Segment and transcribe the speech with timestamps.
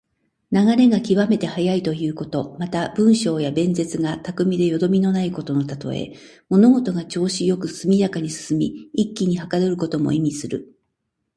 [0.51, 2.57] 流れが極めて速いということ。
[2.57, 6.13] また、文章や弁舌が巧みでよどみのないことのたとえ。
[6.49, 10.75] 物事が調子良く速やかに進み、一気にはかどることも意味する。